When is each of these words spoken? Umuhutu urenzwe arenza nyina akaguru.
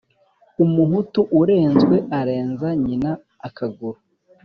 Umuhutu 0.63 1.21
urenzwe 1.39 1.95
arenza 2.19 2.69
nyina 2.83 3.11
akaguru. 3.47 3.99